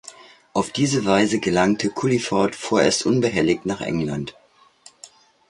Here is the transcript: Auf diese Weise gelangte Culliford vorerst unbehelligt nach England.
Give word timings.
Auf 0.53 0.71
diese 0.71 1.05
Weise 1.05 1.39
gelangte 1.39 1.91
Culliford 1.91 2.55
vorerst 2.55 3.05
unbehelligt 3.05 3.67
nach 3.67 3.81
England. 3.81 4.35